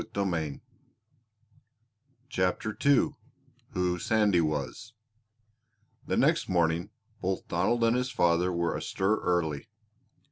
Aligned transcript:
Chapter 2.27 2.75
II 2.83 3.09
WHO 3.73 3.99
SANDY 3.99 4.41
WAS 4.41 4.93
The 6.07 6.17
next 6.17 6.49
morning 6.49 6.89
both 7.21 7.47
Donald 7.47 7.83
and 7.83 7.95
his 7.95 8.09
father 8.09 8.51
were 8.51 8.75
astir 8.75 9.17
early. 9.17 9.67